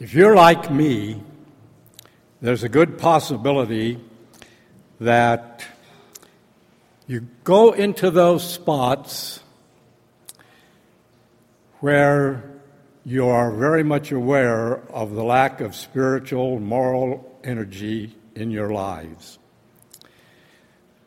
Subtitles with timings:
[0.00, 1.20] If you're like me,
[2.40, 3.98] there's a good possibility
[5.00, 5.64] that
[7.08, 9.40] you go into those spots
[11.80, 12.48] where
[13.04, 19.40] you are very much aware of the lack of spiritual, moral energy in your lives.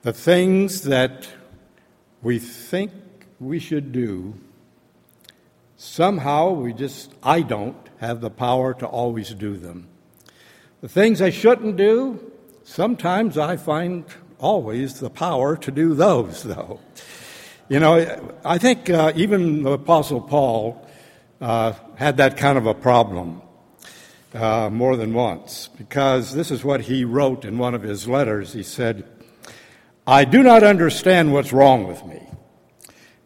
[0.01, 1.29] The things that
[2.21, 2.91] we think
[3.39, 4.33] we should do,
[5.82, 9.88] somehow we just, I don't have the power to always do them.
[10.82, 12.32] The things I shouldn't do,
[12.64, 14.05] sometimes I find
[14.38, 16.79] always the power to do those, though.
[17.68, 20.88] You know, I think uh, even the Apostle Paul
[21.39, 23.41] uh, had that kind of a problem
[24.36, 28.54] uh, more than once, because this is what he wrote in one of his letters.
[28.54, 29.04] He said,
[30.05, 32.22] I do not understand what's wrong with me,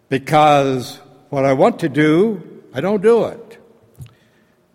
[0.07, 3.57] because what I want to do, I don't do it.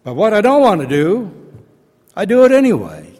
[0.04, 1.30] But what I don't want to do,
[2.16, 3.12] I do it anyway.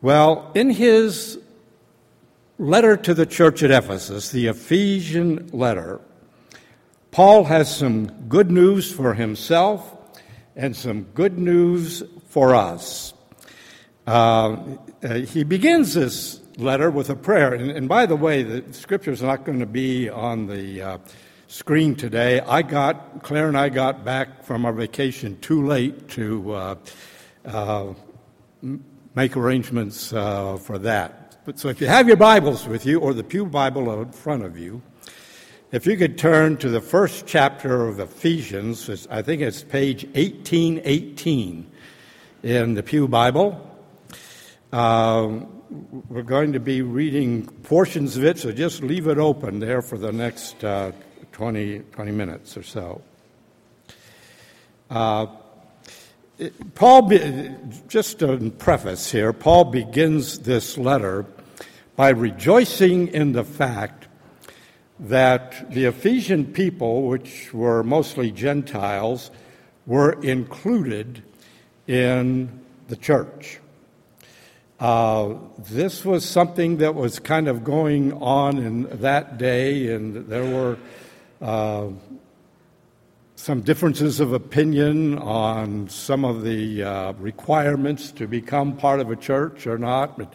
[0.00, 1.38] Well, in his
[2.58, 6.00] letter to the church at Ephesus, the Ephesian letter,
[7.10, 9.94] Paul has some good news for himself
[10.56, 13.12] and some good news for us.
[14.06, 14.56] Uh,
[15.02, 17.52] uh he begins this letter with a prayer.
[17.52, 20.98] And, and, by the way, the scripture is not going to be on the uh,
[21.46, 22.40] screen today.
[22.40, 26.74] I got, Claire and I got back from our vacation too late to uh,
[27.44, 27.94] uh,
[29.14, 31.38] make arrangements uh, for that.
[31.44, 34.44] But, so if you have your Bibles with you, or the Pew Bible in front
[34.44, 34.82] of you,
[35.72, 41.70] if you could turn to the first chapter of Ephesians, I think it's page 1818
[42.42, 43.70] in the Pew Bible.
[44.72, 45.40] Uh,
[46.08, 49.98] we're going to be reading portions of it, so just leave it open there for
[49.98, 50.92] the next uh,
[51.34, 53.02] 20, 20 minutes or so.
[54.88, 55.26] Uh,
[56.76, 57.50] Paul, be,
[57.88, 61.26] just a preface here, Paul begins this letter
[61.96, 64.06] by rejoicing in the fact
[65.00, 69.32] that the Ephesian people, which were mostly Gentiles,
[69.86, 71.22] were included
[71.88, 73.58] in the church.
[74.78, 80.44] Uh, this was something that was kind of going on in that day, and there
[80.44, 80.78] were
[81.40, 81.88] uh,
[83.36, 89.16] some differences of opinion on some of the uh, requirements to become part of a
[89.16, 90.16] church or not.
[90.16, 90.32] But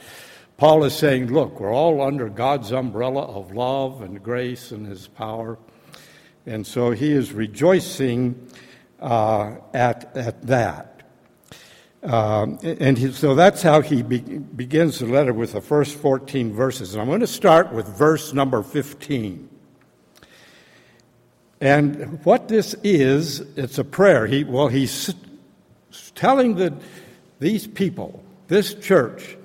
[0.57, 5.07] Paul is saying, look, we're all under God's umbrella of love and grace and his
[5.07, 5.57] power.
[6.45, 8.47] And so he is rejoicing
[8.99, 11.01] uh, at, at that.
[12.03, 16.53] Um, and he, so that's how he be, begins the letter with the first 14
[16.53, 16.93] verses.
[16.93, 19.48] And I'm going to start with verse number 15.
[21.62, 24.25] And what this is, it's a prayer.
[24.25, 25.14] He, well, he's
[26.16, 26.74] telling the,
[27.40, 29.36] these people, this church,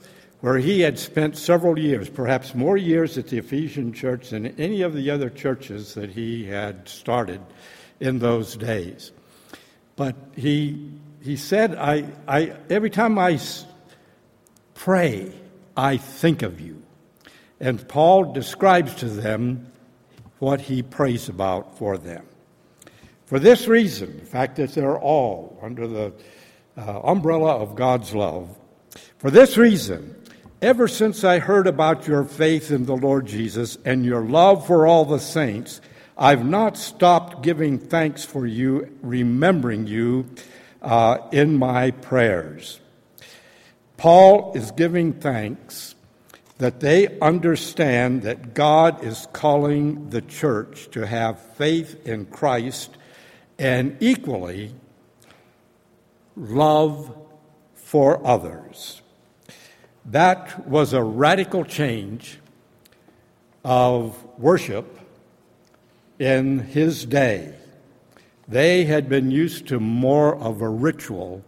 [0.41, 4.83] where he had spent several years, perhaps more years at the Ephesian church than any
[4.83, 7.41] of the other churches that he had started
[7.99, 9.11] in those days.
[9.97, 10.91] But he,
[11.23, 13.41] he said, I, I, every time I
[14.75, 15.33] pray,
[15.77, 16.83] I think of you.
[17.59, 19.67] And Paul describes to them
[20.45, 22.27] what he prays about for them.
[23.25, 26.13] For this reason, the fact that they're all under the
[26.77, 28.55] uh, umbrella of God's love,
[29.17, 30.15] for this reason,
[30.61, 34.87] ever since I heard about your faith in the Lord Jesus and your love for
[34.87, 35.81] all the saints,
[36.19, 40.29] I've not stopped giving thanks for you, remembering you
[40.83, 42.81] uh, in my prayers.
[43.97, 45.94] Paul is giving thanks
[46.59, 52.91] that they understand that God is calling the church to have faith in Christ
[53.59, 54.75] and equally
[56.37, 57.17] love
[57.75, 59.03] for others.
[60.05, 62.39] That was a radical change
[63.65, 64.99] of worship
[66.19, 67.55] in his day.
[68.47, 71.43] They had been used to more of a ritual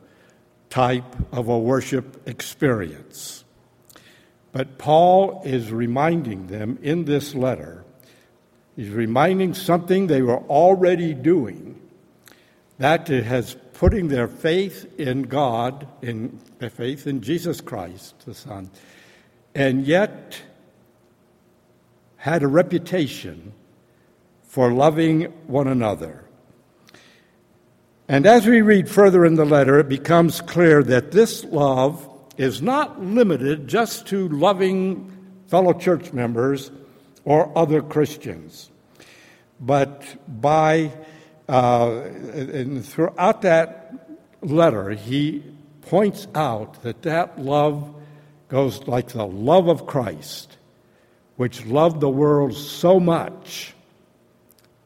[0.71, 3.45] type of a worship experience.
[4.53, 7.85] But Paul is reminding them in this letter,
[8.75, 11.81] he's reminding something they were already doing,
[12.79, 16.39] that has putting their faith in God, in
[16.71, 18.71] faith in Jesus Christ, the Son,
[19.55, 20.41] and yet
[22.17, 23.53] had a reputation
[24.43, 26.25] for loving one another.
[28.09, 32.61] And as we read further in the letter, it becomes clear that this love is
[32.63, 35.13] not limited just to loving
[35.49, 36.71] fellow church members
[37.25, 38.71] or other Christians,
[39.61, 40.93] but by
[41.49, 42.03] uh,
[42.35, 44.09] and throughout that
[44.43, 45.43] letter, he
[45.83, 47.95] points out that that love
[48.49, 50.57] goes like the love of Christ,
[51.37, 53.75] which loved the world so much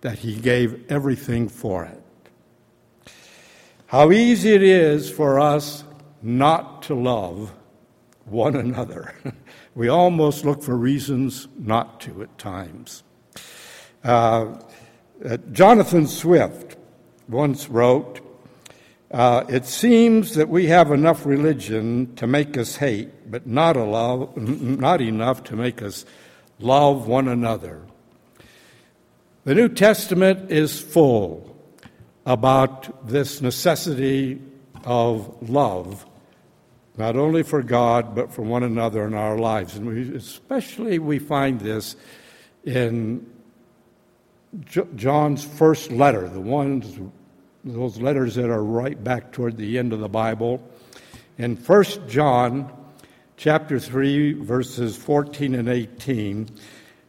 [0.02, 2.02] that he gave everything for it.
[3.86, 5.84] How easy it is for us
[6.22, 7.52] not to love
[8.24, 9.14] one another.
[9.74, 13.02] we almost look for reasons not to at times.
[14.04, 14.58] Uh,
[15.24, 16.76] uh, Jonathan Swift
[17.28, 18.20] once wrote,
[19.10, 23.76] uh, It seems that we have enough religion to make us hate, but not,
[24.36, 26.04] not enough to make us
[26.58, 27.82] love one another.
[29.44, 31.56] The New Testament is full
[32.26, 34.40] about this necessity
[34.84, 36.06] of love,
[36.96, 39.76] not only for God, but for one another in our lives.
[39.76, 41.96] And we, especially we find this
[42.64, 43.26] in
[44.96, 46.98] John's first letter, the ones,
[47.64, 50.62] those letters that are right back toward the end of the Bible.
[51.38, 52.72] In 1 John
[53.36, 56.48] chapter 3, verses 14 and 18,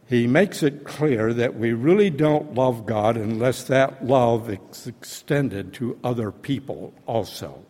[0.08, 5.72] he makes it clear that we really don't love God unless that love is extended
[5.74, 7.64] to other people also.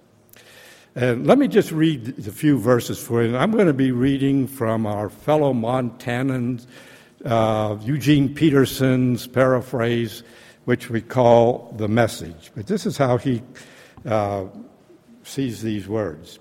[0.95, 3.35] And let me just read a few verses for you.
[3.35, 6.67] I'm going to be reading from our fellow Montanans
[7.25, 10.23] uh, Eugene Peterson's paraphrase,
[10.67, 12.53] which we call the message.
[12.55, 13.43] But this is how he
[14.05, 14.45] uh,
[15.23, 16.39] sees these words.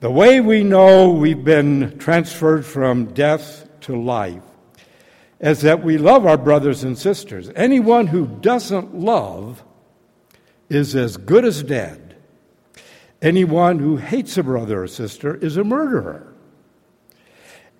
[0.00, 4.42] The way we know we've been transferred from death to life
[5.38, 7.50] is that we love our brothers and sisters.
[7.54, 9.62] Anyone who doesn't love
[10.68, 12.03] is as good as dead.
[13.24, 16.30] Anyone who hates a brother or sister is a murderer.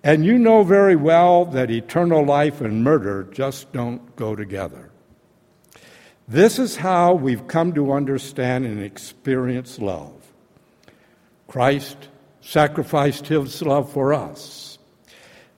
[0.03, 4.89] And you know very well that eternal life and murder just don't go together.
[6.27, 10.13] This is how we've come to understand and experience love.
[11.47, 12.09] Christ
[12.41, 14.79] sacrificed his love for us.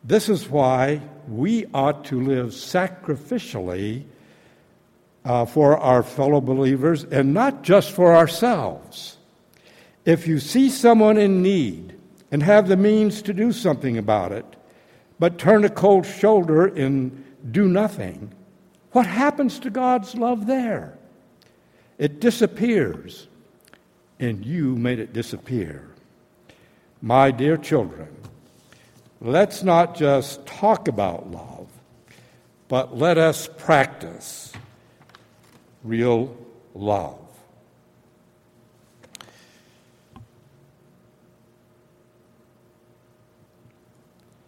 [0.04, 4.04] This is why we ought to live sacrificially
[5.24, 9.17] uh, for our fellow believers and not just for ourselves.
[10.08, 11.94] If you see someone in need,
[12.32, 14.46] and have the means to do something about it,
[15.20, 18.34] but turn a cold shoulder and do nothing,
[18.94, 20.98] what happens to God's love there?
[21.98, 23.28] It disappears,
[24.18, 25.90] and you made it disappear.
[27.02, 28.08] My dear children,
[29.20, 31.68] let's not just talk about love,
[32.70, 34.54] but let us practice
[35.84, 36.34] real
[36.74, 37.27] love.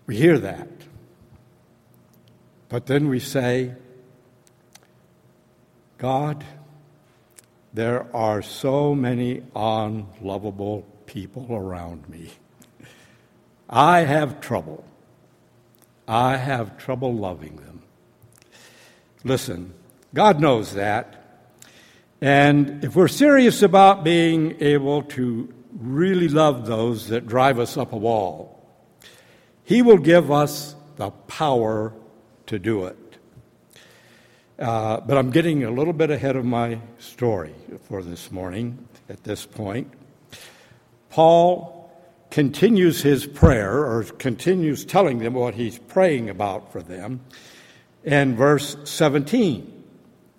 [0.10, 0.68] We hear that.
[2.68, 3.76] But then we say,
[6.00, 6.44] God,
[7.76, 12.32] there are so many unlovable people around me.
[13.70, 14.84] I have trouble.
[16.08, 17.84] I have trouble loving them.
[19.24, 19.76] Listen,
[20.16, 21.46] God knows that.
[22.20, 27.94] And if we're serious about being able to really love those that drive us up
[27.94, 28.59] a wall,
[29.70, 31.94] he will give us the power
[32.48, 32.98] to do it.
[34.58, 39.24] Uh, but I'm getting a little bit ahead of my story for this morning at
[39.24, 39.94] this point.
[41.12, 41.94] Paul
[42.32, 47.22] continues his prayer, or continues telling them what he's praying about for them.
[48.04, 49.84] In verse 17,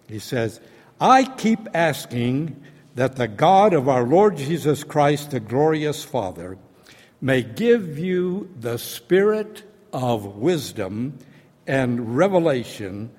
[0.08, 0.60] he says,
[1.00, 2.60] I keep asking
[2.96, 6.58] that the God of our Lord Jesus Christ, the glorious Father,
[7.20, 9.62] may give you the spirit
[9.92, 11.18] of wisdom
[11.66, 13.10] and revelation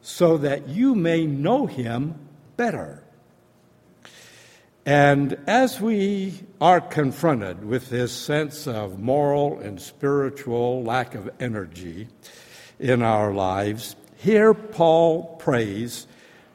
[0.00, 2.14] so that you may know him
[2.56, 3.02] better.
[4.86, 12.08] And as we are confronted with this sense of moral and spiritual lack of energy
[12.78, 16.06] in our lives, here Paul prays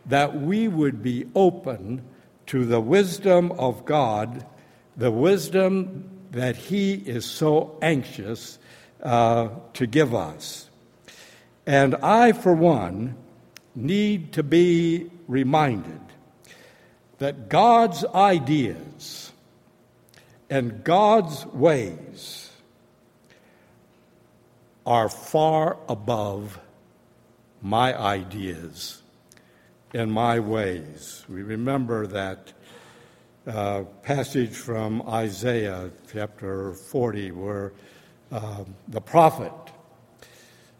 [0.07, 2.03] that we would be open
[2.47, 4.45] to the wisdom of God,
[4.97, 8.59] the wisdom that He is so anxious
[9.01, 10.69] uh, to give us.
[11.65, 13.15] And I, for one,
[13.73, 16.01] need to be reminded
[17.19, 19.31] that God's ideas
[20.49, 22.51] and God's ways
[24.85, 26.59] are far above
[27.61, 29.01] my ideas
[29.93, 31.23] and my ways.
[31.29, 32.51] We remember that
[33.47, 37.73] uh, passage from Isaiah chapter 40, where
[38.31, 39.51] uh, the prophet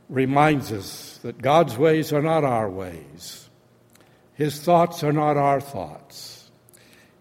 [0.09, 3.49] reminds us that God's ways are not our ways,
[4.33, 6.49] His thoughts are not our thoughts,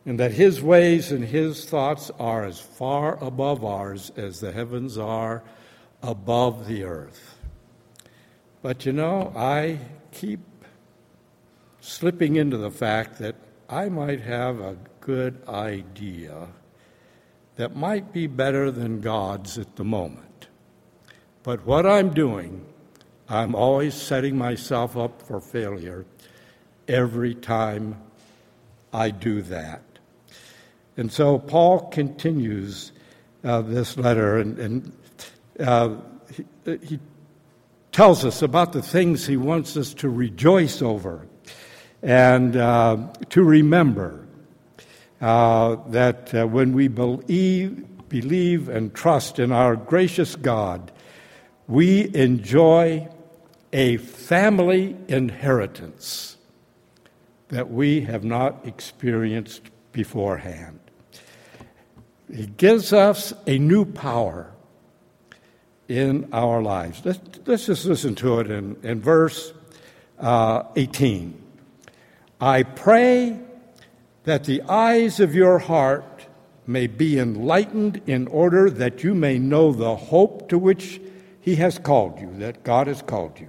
[0.06, 4.98] and that his ways and his thoughts are as far above ours as the heavens
[4.98, 5.42] are
[6.02, 7.38] above the earth.
[8.60, 9.78] But you know, I
[10.12, 10.40] keep
[11.80, 13.36] slipping into the fact that
[13.68, 16.48] I might have a good idea
[17.56, 20.48] that might be better than God's at the moment.
[21.42, 22.64] But what I'm doing,
[23.28, 26.06] I'm always setting myself up for failure
[26.88, 28.00] every time
[28.94, 29.82] I do that.
[30.96, 32.92] And so Paul continues
[33.44, 34.92] uh, this letter, and, and
[35.60, 35.96] uh,
[36.32, 36.44] he,
[36.82, 36.98] he
[37.92, 41.26] tells us about the things he wants us to rejoice over
[42.02, 42.96] and uh,
[43.28, 44.23] to remember
[45.20, 50.92] uh, that uh, when we believe, believe and trust in our gracious God,
[51.66, 53.08] we enjoy
[53.72, 56.36] a family inheritance
[57.48, 60.78] that we have not experienced beforehand.
[62.32, 64.50] He gives us a new power
[65.88, 67.02] in our lives.
[67.04, 69.52] Let's, let's just listen to it in, in verse
[70.18, 71.40] uh, 18.
[72.40, 73.38] I pray
[74.24, 76.26] that the eyes of your heart
[76.66, 81.00] may be enlightened in order that you may know the hope to which
[81.40, 83.48] He has called you, that God has called you,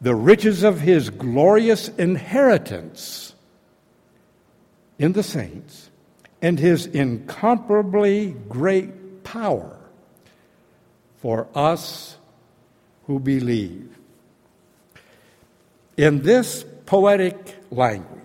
[0.00, 3.34] the riches of His glorious inheritance
[4.98, 5.90] in the saints
[6.40, 9.76] and his incomparably great power
[11.18, 12.16] for us
[13.06, 13.96] who believe.
[15.96, 18.17] In this poetic language,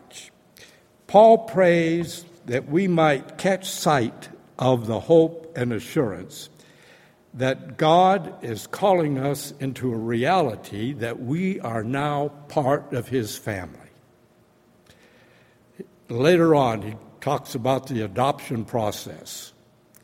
[1.14, 6.50] Paul prays that we might catch sight of the hope and assurance
[7.36, 13.38] that God is calling us into a reality that we are now part of His
[13.38, 13.78] family.
[16.10, 19.54] Later on, he talks about the adoption process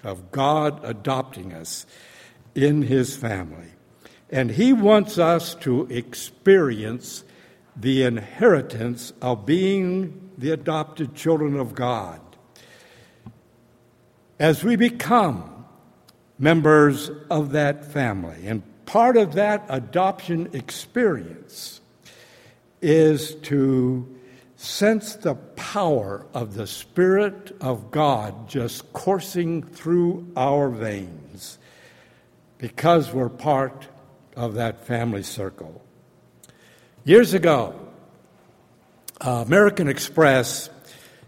[0.03, 1.87] of God adopting us
[2.53, 3.69] in His family.
[4.29, 7.23] And He wants us to experience
[7.79, 12.19] the inheritance of being the adopted children of God.
[14.37, 15.65] As we become
[16.37, 21.81] members of that family, and part of that adoption experience
[22.81, 24.07] is to
[24.55, 31.57] sense the power of the Spirit of God just coursing through our veins
[32.57, 33.87] because we're part
[34.35, 35.81] of that family circle.
[37.09, 37.73] Years ago,
[39.19, 40.69] uh, American Express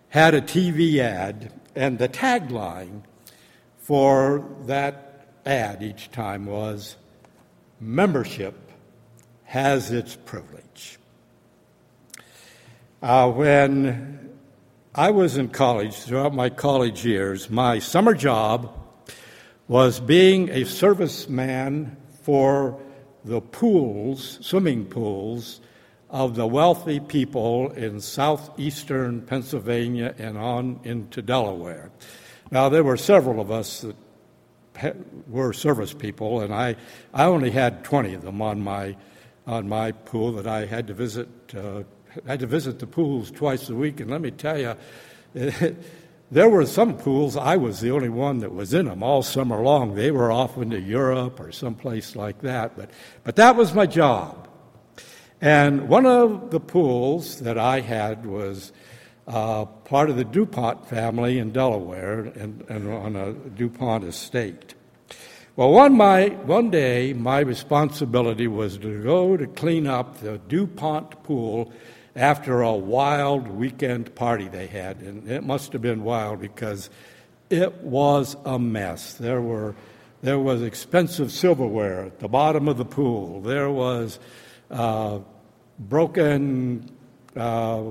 [0.10, 3.02] had a TV ad, and the tagline
[3.80, 6.98] for that ad each time was
[7.80, 8.54] Membership
[9.46, 11.00] has its privilege.
[13.02, 14.38] Uh, when
[14.94, 18.72] I was in college, throughout my college years, my summer job
[19.68, 22.80] was being a serviceman for
[23.26, 25.60] the pools, swimming pools,
[26.12, 31.90] of the wealthy people in southeastern Pennsylvania and on into Delaware.
[32.52, 33.86] Now, there were several of us
[34.74, 34.96] that
[35.28, 36.76] were service people, and I,
[37.14, 38.96] I only had 20 of them on my,
[39.48, 41.84] on my pool that I had to visit uh,
[42.26, 44.76] had to visit the pools twice a week, and let me tell you,
[46.32, 49.62] there were some pools I was the only one that was in them all summer
[49.62, 49.96] long.
[49.96, 52.90] They were off into Europe or someplace like that, but
[53.24, 54.50] but that was my job.
[55.42, 58.72] And one of the pools that I had was
[59.28, 64.76] uh, part of the DuPont family in Delaware and, and on a DuPont estate.
[65.56, 71.24] Well, one, my, one day, my responsibility was to go to clean up the DuPont
[71.24, 71.74] pool
[72.16, 74.98] after a wild weekend party they had.
[75.02, 76.90] And it must have been wild because
[77.50, 79.14] it was a mess.
[79.14, 79.76] There were
[80.22, 83.42] there was expensive silverware at the bottom of the pool.
[83.42, 84.20] There was
[84.72, 85.20] uh,
[85.80, 86.90] broken
[87.36, 87.84] uh,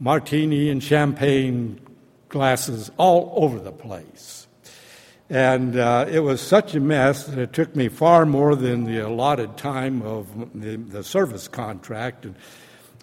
[0.00, 1.80] martini and champagne
[2.28, 4.46] glasses all over the place.
[5.30, 8.98] And uh, it was such a mess that it took me far more than the
[8.98, 12.26] allotted time of the, the service contract.
[12.26, 12.34] And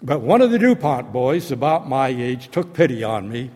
[0.02, 3.50] but one of the DuPont boys, about my age, took pity on me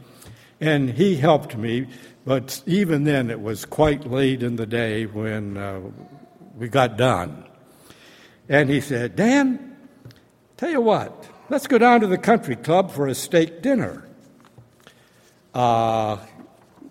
[0.60, 1.88] and he helped me.
[2.24, 5.80] But even then, it was quite late in the day when uh,
[6.56, 7.45] we got done.
[8.48, 9.76] And he said, Dan,
[10.56, 14.06] tell you what, let's go down to the country club for a steak dinner.
[15.52, 16.18] Uh,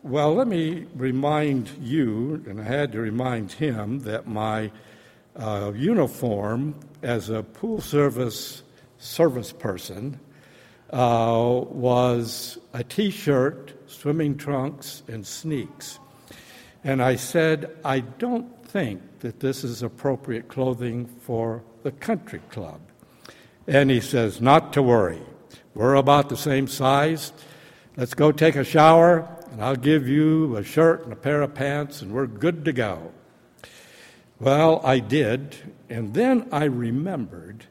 [0.03, 4.71] well, let me remind you, and I had to remind him, that my
[5.35, 8.63] uh, uniform as a pool service
[8.97, 10.19] service person
[10.91, 16.00] uh, was a t shirt, swimming trunks, and sneaks.
[16.83, 22.81] And I said, I don't think that this is appropriate clothing for the country club.
[23.67, 25.22] And he says, Not to worry.
[25.74, 27.34] We're about the same size.
[27.98, 31.53] Let's go take a shower, and I'll give you a shirt and a pair of
[31.53, 33.12] pants, and we're good to go.
[34.39, 35.55] Well, I did,
[35.89, 37.65] and then I remembered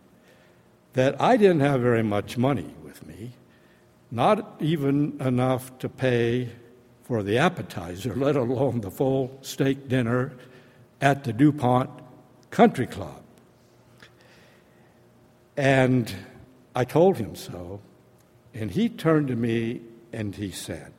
[0.94, 3.32] that I didn't have very much money with me,
[4.10, 6.50] not even enough to pay
[7.02, 10.32] for the appetizer, let alone the full steak dinner
[11.04, 11.90] at the DuPont
[12.50, 13.22] Country Club.
[15.54, 16.10] And
[16.74, 17.82] I told him so,
[18.54, 19.82] and he turned to me
[20.14, 20.94] and he said,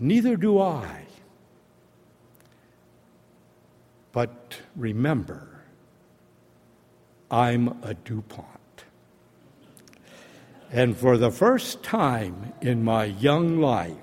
[0.00, 1.04] Neither do I.
[4.10, 5.62] But remember,
[7.30, 8.48] I'm a DuPont.
[10.72, 13.94] And for the first time in my young life,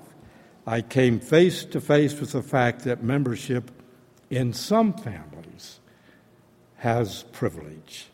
[0.66, 3.75] I came face to face with the fact that membership
[4.30, 5.80] in some families
[6.78, 8.06] has privilege.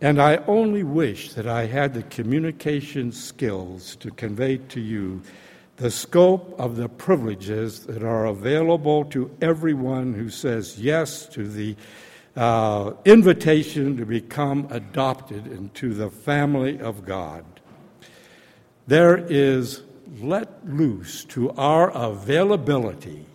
[0.00, 5.22] And I only wish that I had the communication skills to convey to you
[5.76, 11.74] the scope of the privileges that are available to everyone who says yes to the
[12.36, 17.44] uh, invitation to become adopted into the family of God.
[18.86, 19.82] There is
[20.20, 23.26] let loose to our availability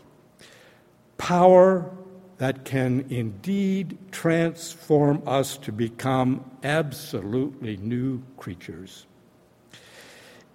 [1.20, 1.92] power
[2.40, 9.06] that can indeed transform us to become absolutely new creatures.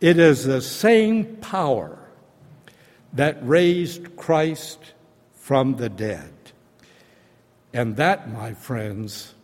[0.01, 1.99] It is the same power
[3.13, 4.93] that raised Christ
[5.35, 6.33] from the dead.
[7.73, 9.35] And that, my friends,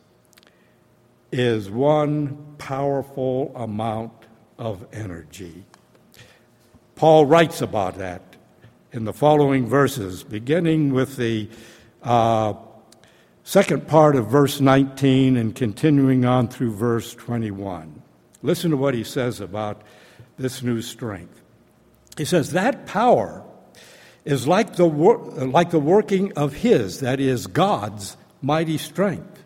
[1.31, 4.13] is one powerful amount
[4.59, 5.65] of energy.
[6.95, 8.30] Paul writes about that
[8.93, 11.49] in the following verses, beginning with the
[12.03, 12.55] uh,
[13.45, 18.03] second part of verse 19 and continuing on through verse 21.
[18.43, 19.83] Listen to what he says about
[20.39, 21.41] this new strength.
[22.17, 23.45] He says, That power
[24.25, 29.43] is like the, wor- like the working of His, that is, God's mighty strength,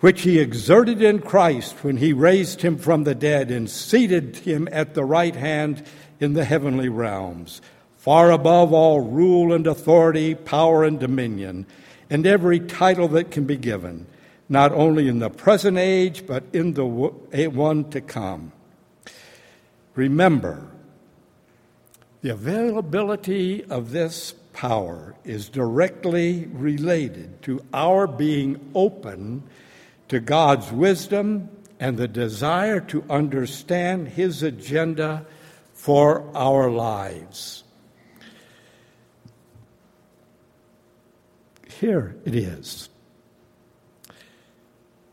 [0.00, 4.68] which He exerted in Christ when He raised Him from the dead and seated Him
[4.72, 5.86] at the right hand
[6.18, 7.60] in the heavenly realms
[8.06, 11.66] far above all rule and authority, power and dominion,
[12.08, 14.06] and every title that can be given,
[14.48, 18.52] not only in the present age, but in the one to come.
[19.96, 20.70] Remember,
[22.22, 29.42] the availability of this power is directly related to our being open
[30.06, 31.48] to God's wisdom
[31.80, 35.26] and the desire to understand His agenda
[35.74, 37.64] for our lives.
[41.80, 42.88] Here it is.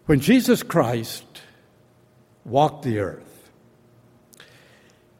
[0.05, 1.25] When Jesus Christ
[2.45, 3.49] walked the earth,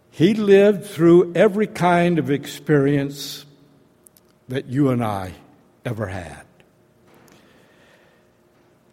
[0.10, 3.46] he lived through every kind of experience
[4.48, 5.34] that you and I
[5.86, 6.44] ever had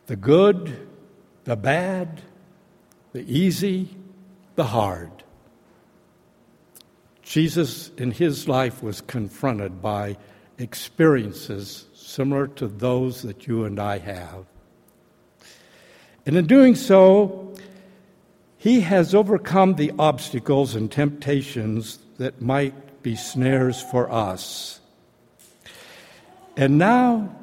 [0.07, 0.89] the good,
[1.45, 2.21] the bad,
[3.13, 3.97] the easy,
[4.57, 5.13] the hard.
[7.23, 10.17] Jesus in his life was confronted by
[10.59, 14.45] experiences similar to those that you and I have.
[16.27, 17.55] And in doing so,
[18.59, 24.81] he has overcome the obstacles and temptations that might be snares for us.
[26.57, 27.35] And now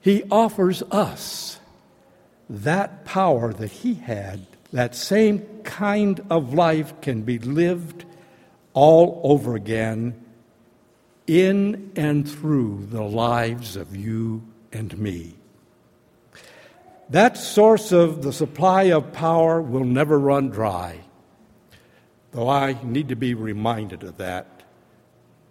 [0.00, 1.58] he offers us
[2.50, 8.04] that power that he had, that same kind of life can be lived
[8.74, 10.25] all over again
[11.26, 15.34] in and through the lives of you and me.
[17.10, 21.00] That source of the supply of power will never run dry,
[22.32, 24.64] though I need to be reminded of that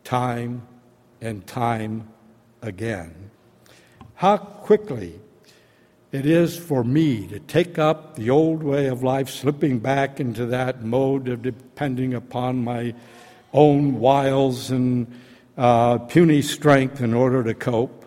[0.03, 0.67] time
[1.21, 2.09] and time
[2.61, 3.31] again.
[4.15, 5.19] How quickly
[6.11, 10.45] it is for me to take up the old way of life, slipping back into
[10.47, 12.93] that mode of depending upon my
[13.53, 15.07] own wiles and
[15.57, 18.05] uh, puny strength in order to cope,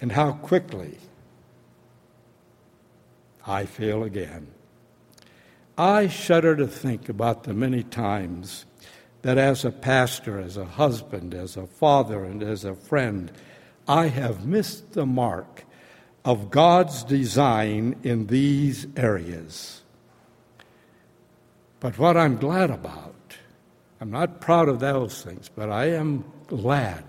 [0.00, 0.98] and how quickly
[3.46, 4.48] I fail again.
[5.76, 8.66] I shudder to think about the many times
[9.22, 13.32] that as a pastor, as a husband, as a father, and as a friend,
[13.88, 15.64] I have missed the mark
[16.24, 19.82] of God's design in these areas.
[21.80, 23.14] But what I'm glad about,
[24.00, 27.04] I'm not proud of those things, but I am glad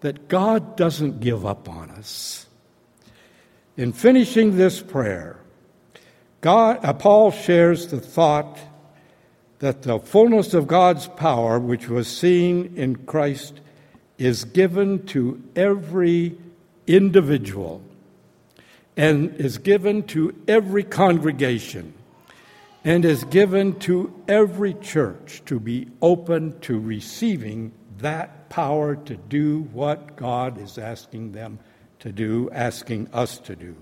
[0.00, 2.46] that God doesn't give up on us.
[3.76, 5.38] In finishing this prayer,
[6.40, 8.58] God, uh, Paul shares the thought
[9.58, 13.60] that the fullness of God's power, which was seen in Christ,
[14.18, 16.36] is given to every
[16.86, 17.82] individual
[18.96, 21.94] and is given to every congregation
[22.84, 29.62] and is given to every church to be open to receiving that power to do
[29.72, 31.58] what God is asking them
[32.00, 33.74] to do, asking us to do.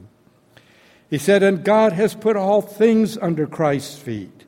[1.11, 4.45] He said, And God has put all things under Christ's feet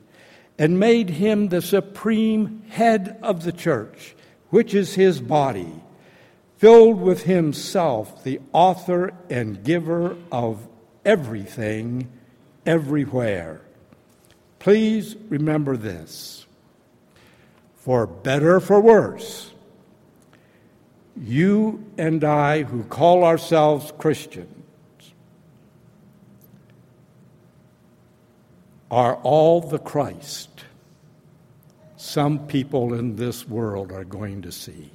[0.57, 4.15] and made him the supreme head of the church,
[4.49, 5.71] which is his body,
[6.57, 10.65] filled with himself, the author and giver of
[11.03, 12.09] everything,
[12.65, 13.61] everywhere.
[14.65, 16.47] Please remember this.
[17.75, 19.51] For better for worse,
[21.15, 24.49] you and I, who call ourselves Christians,
[28.89, 30.65] are all the Christ
[31.95, 34.89] some people in this world are going to see.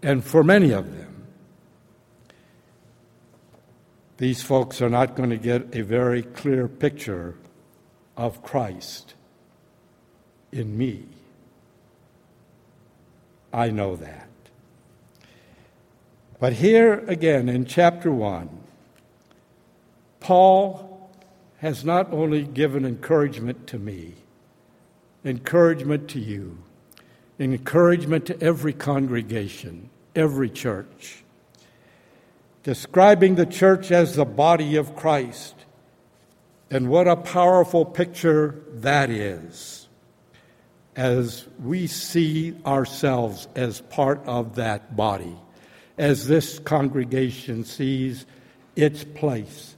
[0.00, 1.13] And for many of them,
[4.16, 7.34] these folks are not going to get a very clear picture
[8.16, 9.14] of Christ
[10.52, 11.06] in me.
[13.52, 14.28] I know that.
[16.38, 18.48] But here again in chapter 1,
[20.20, 21.10] Paul
[21.58, 24.14] has not only given encouragement to me,
[25.24, 26.58] encouragement to you,
[27.38, 31.23] encouragement to every congregation, every church,
[32.64, 35.54] describing the church as the body of Christ.
[36.70, 39.86] And what a powerful picture that is
[40.96, 45.36] as we see ourselves as part of that body,
[45.98, 48.26] as this congregation sees
[48.74, 49.76] its place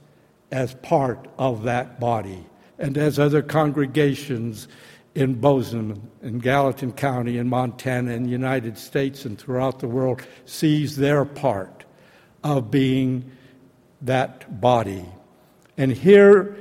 [0.51, 2.45] as part of that body,
[2.79, 4.67] and as other congregations
[5.13, 10.21] in Bozeman, in Gallatin County, in Montana, in the United States, and throughout the world
[10.45, 11.76] sees their part
[12.47, 13.29] of being
[14.01, 15.05] that body.
[15.77, 16.57] And here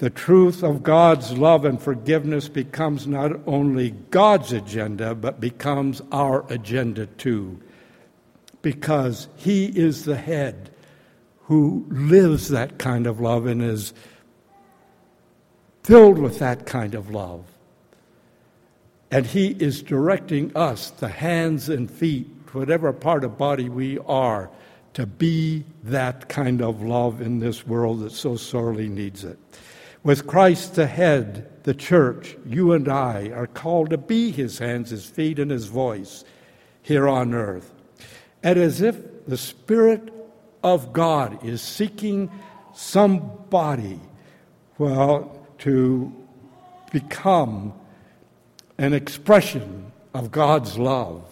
[0.00, 6.50] the truth of God's love and forgiveness becomes not only God's agenda, but becomes our
[6.50, 7.60] agenda too.
[8.62, 10.70] Because He is the head
[11.44, 13.92] who lives that kind of love and is
[15.82, 17.44] filled with that kind of love.
[19.10, 24.48] And He is directing us, the hands and feet, whatever part of body we are,
[24.94, 29.38] to be that kind of love in this world that so sorely needs it.
[30.02, 34.90] With Christ the head, the church, you and I are called to be his hands,
[34.90, 36.24] his feet, and his voice
[36.82, 37.72] here on earth.
[38.42, 40.12] And as if the Spirit
[40.62, 42.30] of God is seeking
[42.72, 44.00] somebody,
[44.78, 46.12] well, to
[46.92, 47.74] become
[48.78, 51.22] an expression of God's love,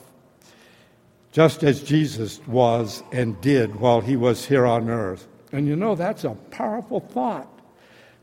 [1.33, 5.27] just as Jesus was and did while he was here on earth.
[5.53, 7.49] And you know, that's a powerful thought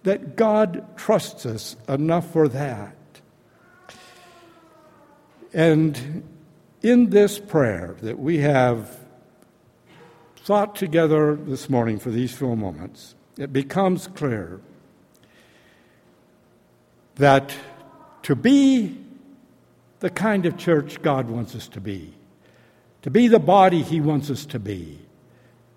[0.04, 2.96] that God trusts us enough for that.
[5.54, 6.24] And
[6.84, 9.00] in this prayer that we have
[10.38, 14.62] thought together this morning for these few moments, it becomes clear
[17.15, 17.56] that
[18.24, 18.98] to be
[20.02, 22.13] the kind of church God wants us to be,
[23.06, 24.98] to be the body He wants us to be,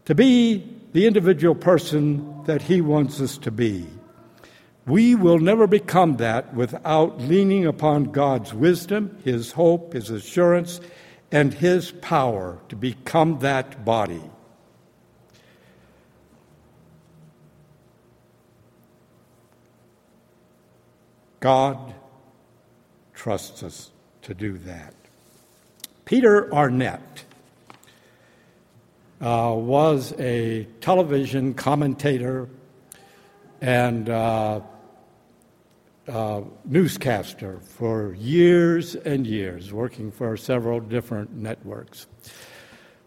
[0.07, 3.87] to be the individual person that He wants us to be,
[4.87, 10.81] we will never become that without leaning upon God's wisdom, His hope, His assurance,
[11.31, 14.23] and His power to become that body.
[21.41, 21.93] God
[23.13, 23.91] trusts us
[24.23, 24.95] to do that.
[26.09, 27.27] Peter Arnett
[29.21, 32.49] uh, was a television commentator
[33.61, 34.63] and uh,
[36.09, 42.07] uh, newscaster for years and years, working for several different networks.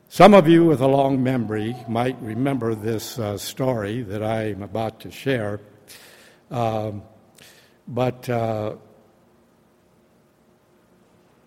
[0.08, 5.00] Some of you with a long memory might remember this uh, story that I'm about
[5.00, 5.60] to share.
[6.52, 7.02] Um,
[7.88, 8.76] but uh,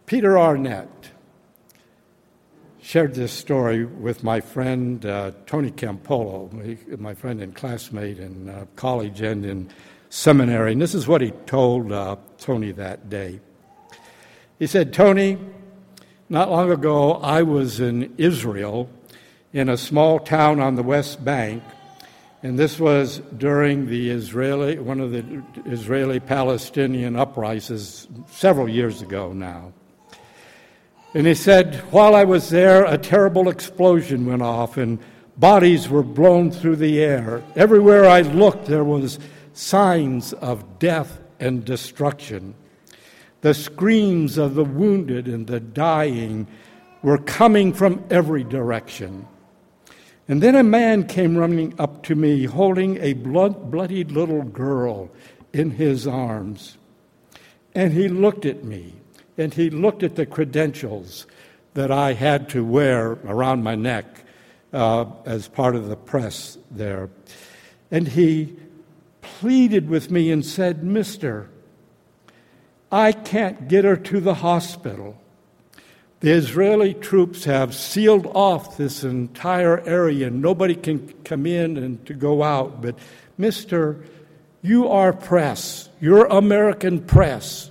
[0.05, 1.14] Peter Arnett
[2.85, 6.53] shared this story with my friend uh, Tony Campolo,
[7.01, 9.71] my friend and classmate in uh, college and in
[10.11, 10.73] seminary.
[10.73, 13.41] And this is what he told uh, Tony that day.
[14.59, 15.39] He said, Tony,
[16.29, 18.91] not long ago I was in Israel
[19.55, 21.63] in a small town on the West Bank,
[22.43, 29.33] and this was during the Israeli, one of the Israeli Palestinian uprisings several years ago
[29.33, 29.73] now.
[31.15, 34.99] And he said, While I was there, a terrible explosion went off and
[35.37, 37.41] bodies were blown through the air.
[37.55, 39.21] Everywhere I looked, there was
[39.53, 42.57] signs of death and destruction.
[43.43, 46.49] The screams of the wounded and the dying
[47.03, 49.29] were coming from every direction.
[50.27, 55.11] And then a man came running up to me, holding a blood, bloodied little girl
[55.53, 56.77] in his arms.
[57.73, 58.95] And he looked at me
[59.37, 61.27] and he looked at the credentials
[61.75, 64.05] that I had to wear around my neck
[64.73, 67.11] uh, as part of the press there.
[67.91, 68.57] And he
[69.23, 71.49] pleaded with me and said, Mister,
[72.93, 75.21] I can't get her to the hospital.
[76.21, 80.31] The Israeli troops have sealed off this entire area.
[80.31, 82.81] Nobody can come in and to go out.
[82.81, 82.99] But,
[83.37, 84.05] Mister,
[84.63, 85.89] you are press.
[86.01, 87.71] You're American press.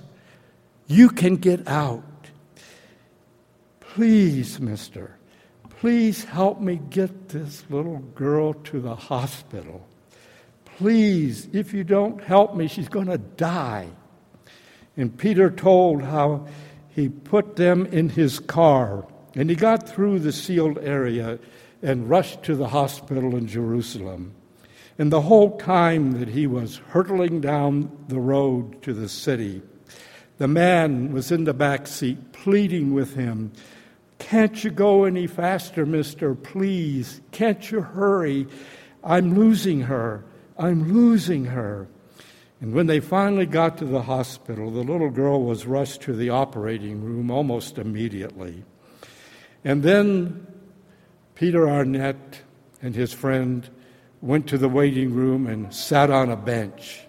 [0.86, 2.02] You can get out.
[3.80, 5.16] Please, mister,
[5.80, 9.86] please help me get this little girl to the hospital.
[10.64, 13.88] Please, if you don't help me, she's going to die.
[14.96, 16.46] And Peter told how
[16.90, 21.38] he put them in his car and he got through the sealed area
[21.82, 24.34] and rushed to the hospital in Jerusalem.
[24.98, 29.60] And the whole time that he was hurtling down the road to the city,
[30.38, 33.52] the man was in the back seat pleading with him,
[34.18, 36.34] Can't you go any faster, mister?
[36.34, 37.20] Please.
[37.30, 38.46] Can't you hurry?
[39.02, 40.24] I'm losing her.
[40.58, 41.88] I'm losing her.
[42.60, 46.30] And when they finally got to the hospital, the little girl was rushed to the
[46.30, 48.64] operating room almost immediately.
[49.64, 50.46] And then
[51.34, 52.40] Peter Arnett
[52.80, 53.68] and his friend
[54.22, 57.03] went to the waiting room and sat on a bench.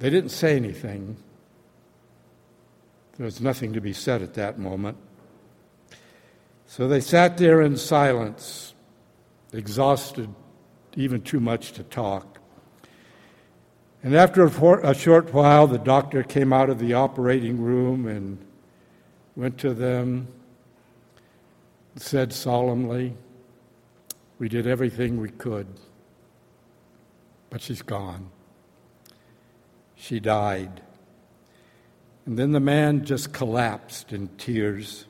[0.00, 1.18] They didn't say anything.
[3.16, 4.96] There was nothing to be said at that moment.
[6.66, 8.72] So they sat there in silence,
[9.52, 10.34] exhausted,
[10.96, 12.38] even too much to talk.
[14.02, 18.38] And after a, short while, the doctor came out of the operating room and
[19.36, 20.28] went to them,
[21.96, 23.14] said solemnly,
[24.38, 25.66] We did everything we could,
[27.50, 28.30] but she's gone
[30.00, 30.80] she died.
[32.24, 35.04] And then the man just collapsed in tears.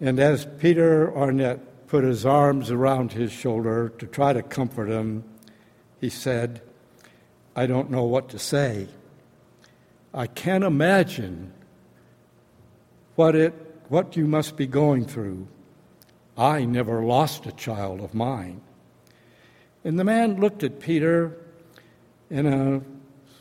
[0.00, 5.22] And as Peter Arnett put his arms around his shoulder to try to comfort him,
[6.00, 6.60] he said,
[7.54, 8.88] I don't know what to say.
[10.12, 11.52] I can't imagine
[13.14, 13.54] what, it,
[13.88, 15.46] what you must be going through.
[16.36, 18.60] I never lost a child of mine.
[19.84, 21.36] And the man looked at Peter
[22.30, 22.82] in a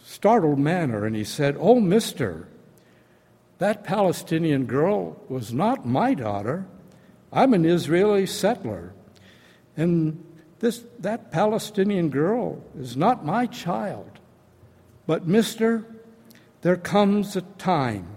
[0.06, 2.48] startled manner and he said, Oh, mister,
[3.58, 6.66] that Palestinian girl was not my daughter.
[7.32, 8.94] I'm an Israeli settler.
[9.76, 10.24] And
[10.60, 14.20] this, that Palestinian girl is not my child.
[15.06, 15.86] But, mister,
[16.62, 18.08] there comes a time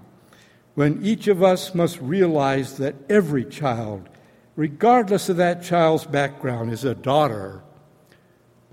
[0.75, 4.09] when each of us must realize that every child,
[4.57, 7.63] regardless of that child's background, is a daughter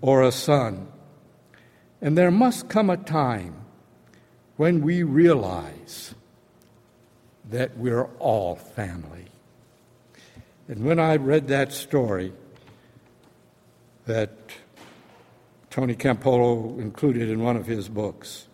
[0.01, 0.88] or a son.
[2.01, 3.55] And there must come a time
[4.55, 6.13] when we realize
[7.49, 9.25] that we're all family.
[10.67, 12.33] And when I read that story
[14.05, 14.31] that
[15.69, 18.47] Tony Campolo included in one of his books,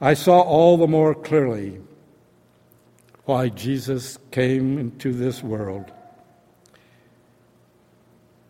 [0.00, 1.80] I saw all the more clearly
[3.24, 5.90] why Jesus came into this world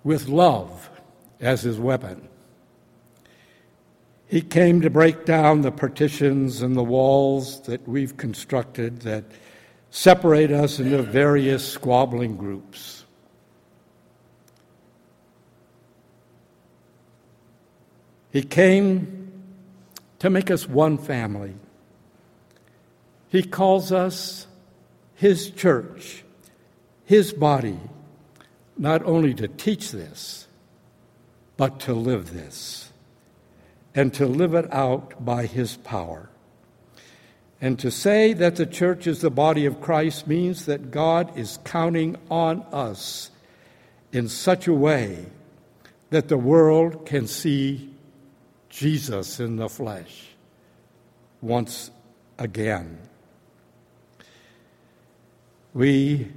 [0.04, 0.90] with love
[1.40, 2.28] as his weapon.
[4.28, 9.24] He came to break down the partitions and the walls that we've constructed that
[9.90, 13.04] separate us into various squabbling groups.
[18.30, 19.32] He came
[20.18, 21.54] to make us one family.
[23.28, 24.46] He calls us
[25.14, 26.24] His church,
[27.04, 27.78] His body,
[28.76, 30.48] not only to teach this,
[31.56, 32.85] but to live this
[33.96, 36.28] and to live it out by his power.
[37.60, 41.58] And to say that the church is the body of Christ means that God is
[41.64, 43.30] counting on us
[44.12, 45.26] in such a way
[46.10, 47.90] that the world can see
[48.68, 50.28] Jesus in the flesh
[51.40, 51.90] once
[52.38, 52.98] again.
[55.72, 56.30] We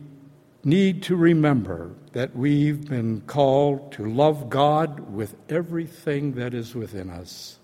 [0.64, 7.10] need to remember that we've been called to love God with everything that is within
[7.10, 7.60] us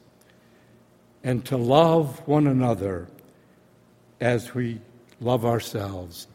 [1.23, 3.07] and to love one another
[4.21, 4.79] as we
[5.19, 6.27] love ourselves.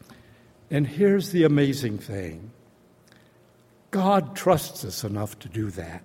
[0.70, 2.50] And here's the amazing thing
[3.90, 6.02] God trusts us enough to do that.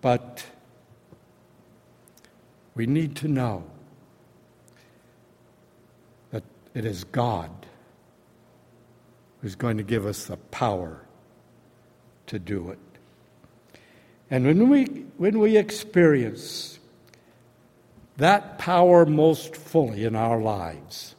[0.00, 0.44] But
[2.74, 3.64] we need to know
[6.74, 7.50] it is God
[9.42, 11.00] who's going to give us the power
[12.26, 12.78] to do it.
[14.30, 14.84] And when we,
[15.16, 16.78] when we experience
[18.18, 21.16] that power most fully in our lives,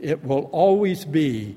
[0.00, 1.56] it will always be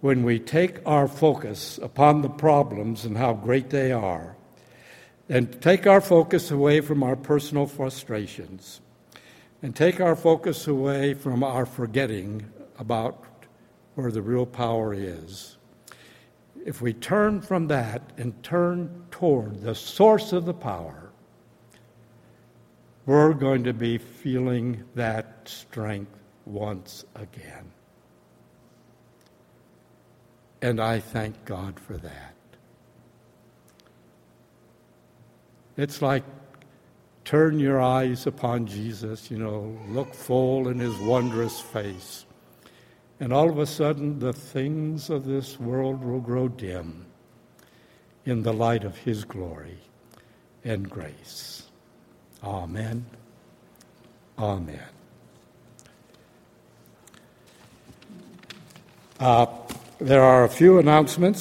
[0.00, 4.36] when we take our focus upon the problems and how great they are,
[5.28, 8.80] and take our focus away from our personal frustrations,
[9.62, 12.44] and take our focus away from our forgetting
[12.78, 13.24] about
[13.94, 15.56] where the real power is.
[16.64, 21.10] If we turn from that and turn toward the source of the power,
[23.06, 26.12] we're going to be feeling that strength
[26.44, 27.70] once again.
[30.60, 32.34] And I thank God for that.
[35.76, 36.24] It's like
[37.24, 42.25] turn your eyes upon Jesus, you know, look full in his wondrous face.
[43.18, 47.06] And all of a sudden, the things of this world will grow dim
[48.24, 49.78] in the light of His glory
[50.64, 51.62] and grace.
[52.44, 53.06] Amen.
[54.38, 54.82] Amen.
[59.18, 59.46] Uh,
[59.98, 61.34] there are a few announcements.